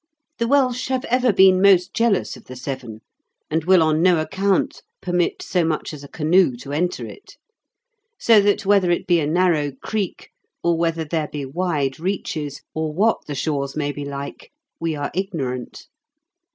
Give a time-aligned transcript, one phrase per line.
[0.39, 3.01] The Welsh have ever been most jealous of the Severn,
[3.51, 7.37] and will on no account permit so much as a canoe to enter it.
[8.19, 10.31] So that whether it be a narrow creek,
[10.63, 15.11] or whether there be wide reaches, or what the shores may be like, we are
[15.13, 15.85] ignorant.